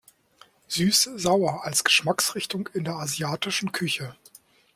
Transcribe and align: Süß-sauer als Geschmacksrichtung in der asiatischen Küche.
Süß-sauer 0.67 1.63
als 1.63 1.83
Geschmacksrichtung 1.83 2.67
in 2.73 2.85
der 2.85 2.95
asiatischen 2.95 3.71
Küche. 3.71 4.15